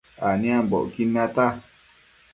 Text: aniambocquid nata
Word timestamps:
aniambocquid 0.29 1.09
nata 1.15 1.47